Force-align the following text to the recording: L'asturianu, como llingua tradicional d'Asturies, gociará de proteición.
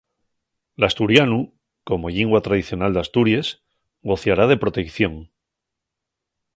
L'asturianu, 0.83 1.37
como 1.91 2.11
llingua 2.15 2.41
tradicional 2.47 2.97
d'Asturies, 2.97 3.53
gociará 4.13 4.49
de 4.53 4.61
proteición. 4.65 5.23